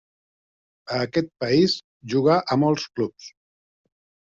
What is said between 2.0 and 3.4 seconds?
jugà a molts clubs.